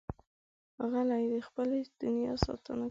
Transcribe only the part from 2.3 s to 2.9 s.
ساتنه کوي.